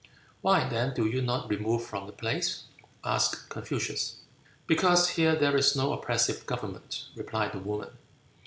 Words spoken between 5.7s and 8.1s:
no oppressive government," replied the woman.